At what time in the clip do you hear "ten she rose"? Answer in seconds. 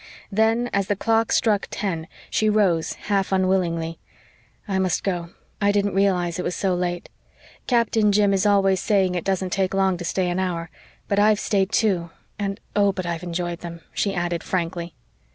1.69-2.93